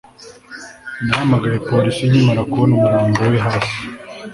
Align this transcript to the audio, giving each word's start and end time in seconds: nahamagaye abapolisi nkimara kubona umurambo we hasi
nahamagaye 1.05 1.51
abapolisi 1.55 2.09
nkimara 2.09 2.41
kubona 2.51 2.73
umurambo 2.75 3.19
we 3.31 3.37
hasi 3.45 3.79